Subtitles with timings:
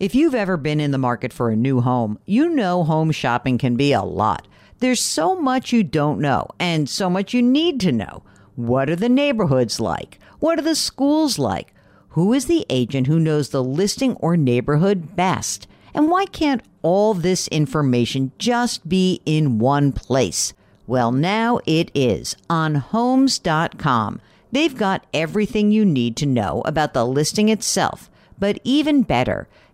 [0.00, 3.58] If you've ever been in the market for a new home, you know home shopping
[3.58, 4.48] can be a lot.
[4.78, 8.22] There's so much you don't know and so much you need to know.
[8.56, 10.18] What are the neighborhoods like?
[10.38, 11.74] What are the schools like?
[12.10, 15.68] Who is the agent who knows the listing or neighborhood best?
[15.92, 20.54] And why can't all this information just be in one place?
[20.86, 24.22] Well, now it is on homes.com.
[24.50, 28.08] They've got everything you need to know about the listing itself,
[28.38, 29.46] but even better,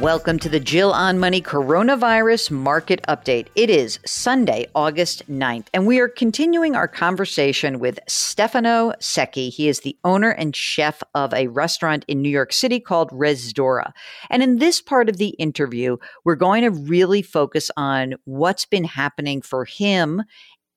[0.00, 3.46] Welcome to the Jill on Money Coronavirus Market Update.
[3.54, 9.48] It is Sunday, August 9th, and we are continuing our conversation with Stefano Secchi.
[9.48, 13.92] He is the owner and chef of a restaurant in New York City called Rezdôra.
[14.28, 18.84] And in this part of the interview, we're going to really focus on what's been
[18.84, 20.22] happening for him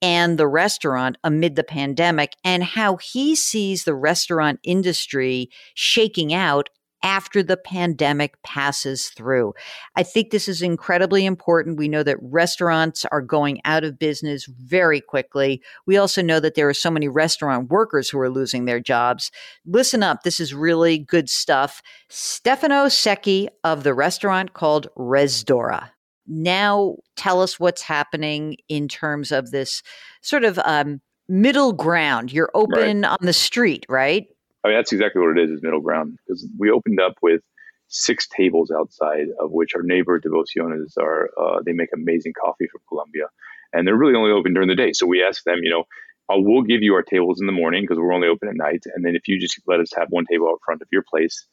[0.02, 6.70] and the restaurant amid the pandemic and how he sees the restaurant industry shaking out
[7.04, 9.54] after the pandemic passes through.
[9.96, 11.78] I think this is incredibly important.
[11.78, 15.62] We know that restaurants are going out of business very quickly.
[15.86, 19.32] We also know that there are so many restaurant workers who are losing their jobs.
[19.66, 21.82] Listen up, this is really good stuff.
[22.10, 25.92] Stefano Secchi of the restaurant called Rezdôra.
[26.28, 29.82] Now, tell us what's happening in terms of this
[30.22, 32.32] sort of um, middle ground.
[32.32, 33.12] You're open right.
[33.12, 34.28] on the street, right?
[34.70, 36.18] Mean, that's exactly what it is, is middle ground.
[36.28, 37.42] Because we opened up with
[37.88, 42.82] six tables outside, of which our neighbor Devociones are, uh, they make amazing coffee from
[42.88, 43.26] Colombia.
[43.74, 44.94] And they're really only open during the day.
[44.94, 45.84] So we asked them, you know,
[46.30, 48.84] uh, we'll give you our tables in the morning because we're only open at night.
[48.94, 51.48] And then if you just let us have one table out front of your place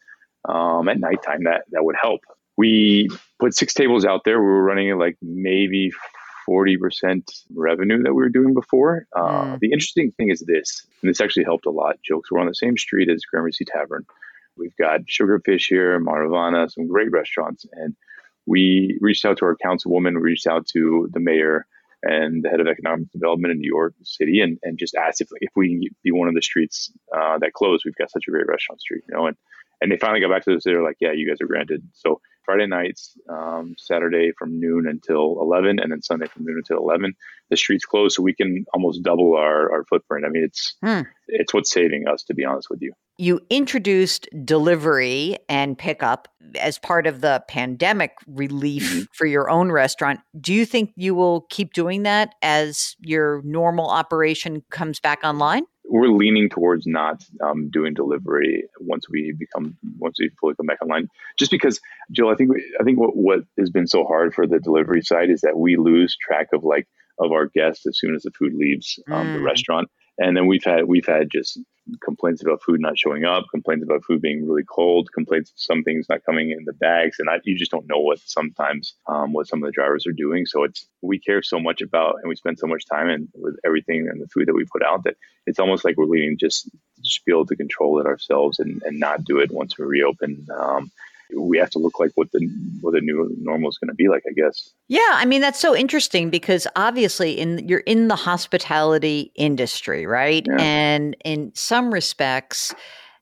[0.46, 2.20] um, at nighttime, that, that would help.
[2.58, 3.08] We
[3.38, 4.38] put six tables out there.
[4.38, 5.92] We were running like maybe
[6.48, 7.22] 40%
[7.54, 9.06] revenue that we were doing before.
[9.14, 9.58] Uh, mm.
[9.60, 12.30] The interesting thing is this, and this actually helped a lot, Jokes.
[12.30, 14.06] We're on the same street as Gramercy Tavern.
[14.56, 17.66] We've got Sugarfish here, Maravana, some great restaurants.
[17.72, 17.94] And
[18.46, 21.66] we reached out to our councilwoman, we reached out to the mayor
[22.02, 25.28] and the head of economic development in New York City and, and just asked if,
[25.40, 27.82] if we can be one of the streets uh, that closed.
[27.84, 29.36] We've got such a great restaurant street, you know, and,
[29.80, 30.62] and they finally got back to us.
[30.64, 31.82] They're like, yeah, you guys are granted.
[31.94, 36.78] So Friday nights, um, Saturday from noon until 11, and then Sunday from noon until
[36.78, 37.14] 11.
[37.50, 40.24] The streets closed, so we can almost double our, our footprint.
[40.24, 41.02] I mean, it's hmm.
[41.28, 42.92] it's what's saving us, to be honest with you.
[43.18, 46.28] You introduced delivery and pickup
[46.60, 49.02] as part of the pandemic relief mm-hmm.
[49.12, 50.20] for your own restaurant.
[50.40, 55.64] Do you think you will keep doing that as your normal operation comes back online?
[55.88, 60.82] We're leaning towards not um, doing delivery once we become once we fully come back
[60.82, 61.08] online.
[61.38, 61.80] Just because,
[62.10, 65.02] Jill, I think we, I think what what has been so hard for the delivery
[65.02, 66.86] side is that we lose track of like
[67.18, 69.34] of our guests as soon as the food leaves um, mm.
[69.34, 69.88] the restaurant.
[70.18, 71.58] And then we've had we've had just
[72.02, 75.82] complaints about food not showing up, complaints about food being really cold, complaints of some
[75.82, 79.32] things not coming in the bags, and I, you just don't know what sometimes um,
[79.32, 80.46] what some of the drivers are doing.
[80.46, 83.56] So it's we care so much about, and we spend so much time in with
[83.64, 85.16] everything and the food that we put out that
[85.46, 86.70] it's almost like we're leaving just
[87.02, 90.46] just be able to control it ourselves and, and not do it once we reopen.
[90.50, 90.90] Um,
[91.34, 92.48] we have to look like what the
[92.80, 94.72] what the new normal is going to be like, I guess.
[94.88, 100.46] Yeah, I mean that's so interesting because obviously in you're in the hospitality industry, right?
[100.46, 100.56] Yeah.
[100.58, 102.74] And in some respects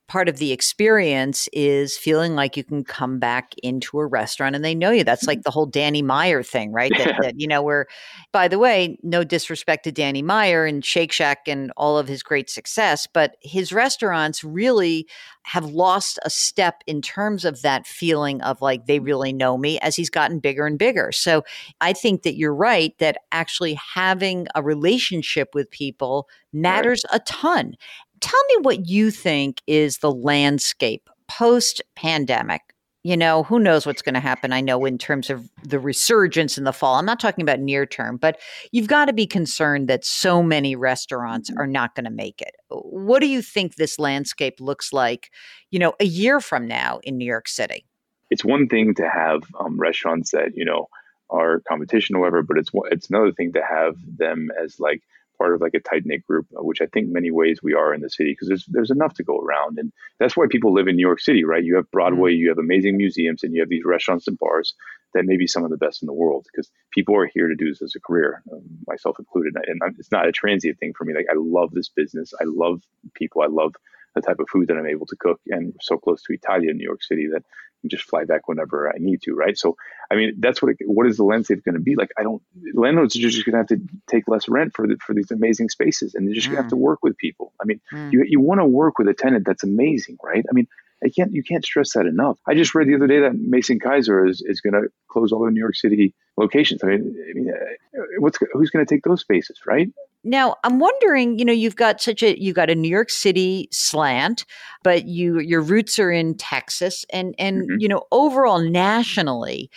[0.07, 4.63] part of the experience is feeling like you can come back into a restaurant and
[4.63, 5.03] they know you.
[5.03, 5.43] That's like mm-hmm.
[5.45, 6.91] the whole Danny Meyer thing, right?
[6.97, 7.87] That, that, you know, where,
[8.31, 12.21] by the way, no disrespect to Danny Meyer and Shake Shack and all of his
[12.21, 15.07] great success, but his restaurants really
[15.43, 19.79] have lost a step in terms of that feeling of like they really know me
[19.79, 21.11] as he's gotten bigger and bigger.
[21.11, 21.43] So
[21.81, 27.21] I think that you're right that actually having a relationship with people matters right.
[27.21, 27.75] a ton
[28.21, 32.61] tell me what you think is the landscape post pandemic.
[33.03, 34.51] You know, who knows what's going to happen?
[34.51, 36.95] I know in terms of the resurgence in the fall.
[36.95, 38.39] I'm not talking about near term, but
[38.71, 41.59] you've got to be concerned that so many restaurants mm-hmm.
[41.59, 42.55] are not going to make it.
[42.69, 45.29] What do you think this landscape looks like,
[45.69, 47.85] you know, a year from now in New York City?
[48.31, 50.87] It's one thing to have um, restaurants that, you know,
[51.29, 55.01] are competition or whatever, but it's it's another thing to have them as like
[55.37, 57.93] part of like a tight knit group, uh, which I think many ways we are
[57.93, 60.87] in the city because there's there's enough to go around, and that's why people live
[60.87, 61.63] in New York City, right?
[61.63, 62.39] You have Broadway, mm-hmm.
[62.39, 64.73] you have amazing museums, and you have these restaurants and bars
[65.13, 67.55] that may be some of the best in the world because people are here to
[67.55, 69.55] do this as a career, um, myself included.
[69.65, 71.13] And it's not a transient thing for me.
[71.13, 72.81] Like I love this business, I love
[73.13, 73.73] people, I love
[74.15, 76.77] the type of food that I'm able to cook, and so close to Italia in
[76.77, 77.43] New York City that
[77.85, 79.57] and just fly back whenever I need to, right?
[79.57, 79.77] So,
[80.11, 82.09] I mean, that's what it, what is the landscape going to be like?
[82.17, 82.41] I don't
[82.73, 85.69] landlords are just going to have to take less rent for the, for these amazing
[85.69, 86.79] spaces, and they're just going to have to mm.
[86.79, 87.53] work with people.
[87.61, 88.11] I mean, mm.
[88.11, 90.43] you you want to work with a tenant that's amazing, right?
[90.49, 90.67] I mean,
[91.03, 92.39] I can't you can't stress that enough.
[92.47, 95.45] I just read the other day that Maison Kayser is, is going to close all
[95.45, 96.83] the New York City locations.
[96.83, 99.89] I mean, I mean, uh, what's who's going to take those spaces, right?
[100.25, 103.69] Now, I'm wondering, you know, you've got such a you got a New York City
[103.71, 104.45] slant,
[104.83, 107.75] but you your roots are in Texas and and mm-hmm.
[107.79, 109.69] you know, overall nationally,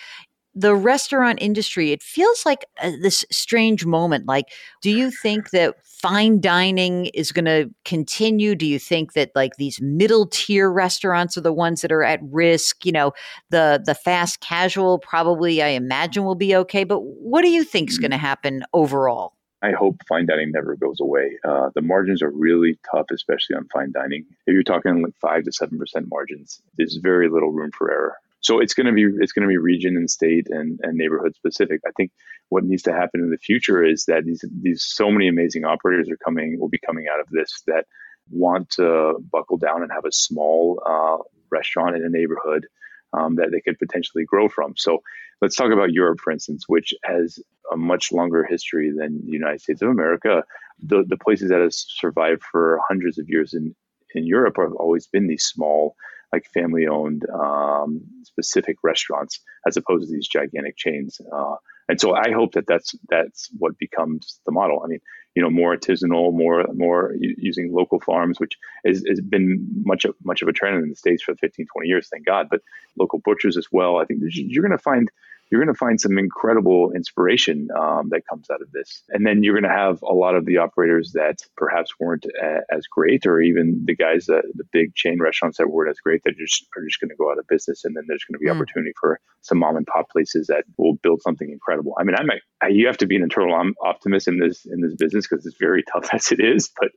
[0.54, 4.26] the restaurant industry, it feels like uh, this strange moment.
[4.26, 4.46] Like,
[4.82, 8.56] do you think that fine dining is going to continue?
[8.56, 12.20] Do you think that like these middle tier restaurants are the ones that are at
[12.22, 12.84] risk?
[12.84, 13.12] You know,
[13.50, 16.84] the the fast casual probably, I imagine, will be okay.
[16.84, 18.20] But what do you think is going to mm.
[18.20, 19.37] happen overall?
[19.60, 21.38] I hope fine dining never goes away.
[21.44, 24.24] Uh, the margins are really tough, especially on fine dining.
[24.46, 28.16] If you're talking like five to seven percent margins, there's very little room for error.
[28.40, 31.34] So it's going to be it's going to be region and state and, and neighborhood
[31.34, 31.80] specific.
[31.86, 32.12] I think
[32.50, 36.08] what needs to happen in the future is that these these so many amazing operators
[36.08, 37.86] are coming will be coming out of this that
[38.30, 41.16] want to buckle down and have a small uh,
[41.50, 42.66] restaurant in a neighborhood
[43.12, 44.74] um, that they could potentially grow from.
[44.76, 45.02] So
[45.40, 47.38] let's talk about Europe, for instance, which has
[47.72, 50.44] a much longer history than the United States of America.
[50.80, 53.74] The the places that have survived for hundreds of years in
[54.14, 55.94] in Europe have always been these small
[56.32, 61.20] like family owned um, specific restaurants as opposed to these gigantic chains.
[61.32, 61.56] Uh,
[61.88, 64.82] and so I hope that that's that's what becomes the model.
[64.84, 65.00] I mean,
[65.38, 68.54] you know, more artisanal, more more using local farms, which
[68.84, 71.86] has, has been much of, much of a trend in the states for 15, 20
[71.86, 72.48] years, thank God.
[72.50, 72.60] But
[72.98, 73.98] local butchers as well.
[73.98, 75.08] I think you're going to find
[75.50, 79.02] you're going to find some incredible inspiration um, that comes out of this.
[79.08, 82.60] And then you're going to have a lot of the operators that perhaps weren't a,
[82.70, 86.22] as great, or even the guys that the big chain restaurants that weren't as great
[86.24, 87.84] that just are just going to go out of business.
[87.84, 88.54] And then there's going to be mm.
[88.54, 91.94] opportunity for some mom and pop places that will build something incredible.
[91.98, 94.94] I mean, I'm a, you have to be an internal optimist in this in this
[94.94, 96.70] business because it's very tough as it is.
[96.78, 96.90] But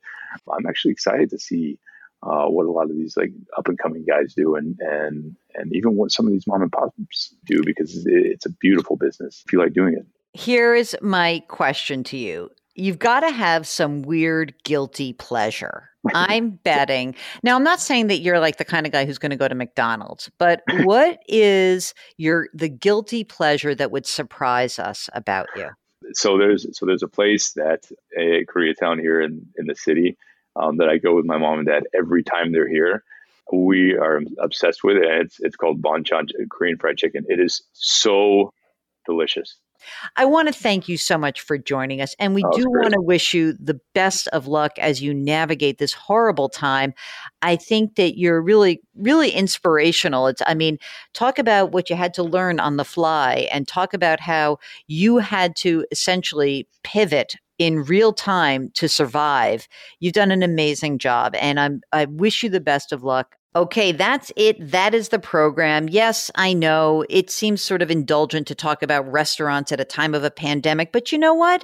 [0.54, 1.80] I'm actually excited to see
[2.24, 5.76] uh, what a lot of these like up and coming guys do, and and and
[5.76, 9.54] even what some of these mom and pops do because it's a beautiful business if
[9.54, 10.06] you like doing it.
[10.34, 12.50] Here is my question to you.
[12.76, 15.90] You've got to have some weird guilty pleasure.
[16.16, 17.16] I'm betting.
[17.44, 19.48] Now, I'm not saying that you're like the kind of guy who's going to go
[19.48, 25.70] to McDonald's, but what is your the guilty pleasure that would surprise us about you?
[26.14, 27.86] So there's so there's a place that
[28.18, 30.18] a Koreatown here in in the city
[30.56, 33.04] um, that I go with my mom and dad every time they're here.
[33.52, 35.06] We are obsessed with it.
[35.06, 37.26] And it's it's called Bonchon Korean fried chicken.
[37.28, 38.54] It is so
[39.06, 39.58] delicious.
[40.16, 42.16] I want to thank you so much for joining us.
[42.20, 45.78] And we oh, do want to wish you the best of luck as you navigate
[45.78, 46.94] this horrible time.
[47.42, 50.28] I think that you're really, really inspirational.
[50.28, 50.78] It's, I mean,
[51.14, 55.18] talk about what you had to learn on the fly and talk about how you
[55.18, 59.68] had to essentially pivot in real time to survive.
[60.00, 63.36] You've done an amazing job, and I'm I wish you the best of luck.
[63.56, 64.58] Okay, that's it.
[64.72, 65.88] That is the program.
[65.88, 70.16] Yes, I know it seems sort of indulgent to talk about restaurants at a time
[70.16, 71.64] of a pandemic, but you know what?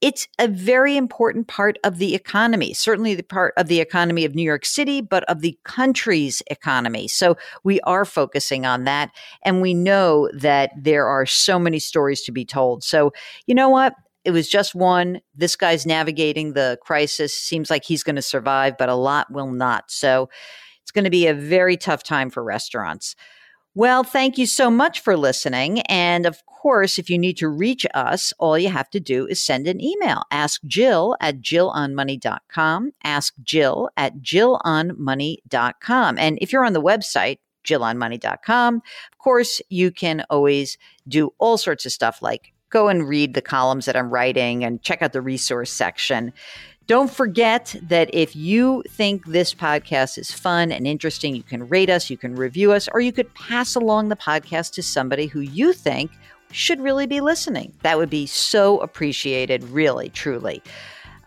[0.00, 4.34] It's a very important part of the economy, certainly the part of the economy of
[4.34, 7.06] New York City, but of the country's economy.
[7.06, 9.10] So we are focusing on that.
[9.42, 12.82] And we know that there are so many stories to be told.
[12.82, 13.12] So,
[13.46, 13.94] you know what?
[14.26, 15.20] It was just one.
[15.36, 17.32] This guy's navigating the crisis.
[17.32, 19.88] Seems like he's going to survive, but a lot will not.
[19.88, 20.28] So
[20.82, 23.14] it's going to be a very tough time for restaurants.
[23.76, 25.82] Well, thank you so much for listening.
[25.82, 29.40] And of course, if you need to reach us, all you have to do is
[29.40, 30.24] send an email.
[30.32, 32.92] Ask Jill at jillonmoney.com.
[33.04, 36.18] Ask Jill at jillonmoney.com.
[36.18, 41.86] And if you're on the website, jillonmoney.com, of course, you can always do all sorts
[41.86, 45.20] of stuff like go and read the columns that I'm writing and check out the
[45.20, 46.32] resource section.
[46.86, 51.90] Don't forget that if you think this podcast is fun and interesting, you can rate
[51.90, 55.40] us, you can review us, or you could pass along the podcast to somebody who
[55.40, 56.12] you think
[56.52, 57.72] should really be listening.
[57.82, 60.62] That would be so appreciated, really, truly.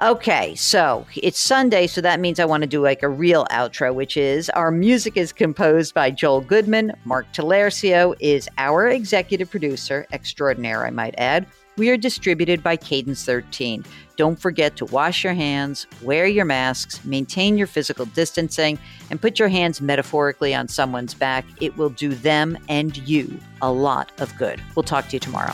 [0.01, 3.94] Okay, so it's Sunday, so that means I want to do like a real outro,
[3.94, 6.94] which is our music is composed by Joel Goodman.
[7.03, 11.48] Mark Talercio is our executive producer, extraordinaire, I might add.
[11.75, 13.84] We are distributed by Cadence 13.
[14.15, 18.79] Don't forget to wash your hands, wear your masks, maintain your physical distancing,
[19.10, 21.44] and put your hands metaphorically on someone's back.
[21.60, 24.62] It will do them and you a lot of good.
[24.77, 25.53] We'll talk to you tomorrow.